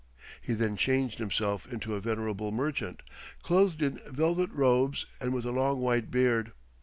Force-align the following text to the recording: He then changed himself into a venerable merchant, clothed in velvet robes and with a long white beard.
He 0.41 0.53
then 0.55 0.77
changed 0.77 1.19
himself 1.19 1.71
into 1.71 1.93
a 1.93 1.99
venerable 2.01 2.51
merchant, 2.51 3.03
clothed 3.43 3.83
in 3.83 3.99
velvet 4.07 4.49
robes 4.49 5.05
and 5.19 5.31
with 5.31 5.45
a 5.45 5.51
long 5.51 5.79
white 5.79 6.09
beard. 6.09 6.53